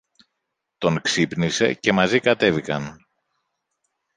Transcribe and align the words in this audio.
Τον 0.77 1.01
ξύπνησε 1.01 1.73
και 1.73 1.91
μαζί 1.91 2.19
κατέβηκαν. 2.19 3.07